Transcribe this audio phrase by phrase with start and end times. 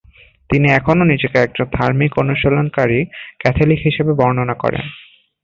[0.49, 2.99] তিনি এখনও নিজেকে একজন ধার্মিক অনুশীলনকারী
[3.39, 4.83] ক্যাথলিক হিসাবে বর্ণনা করেন।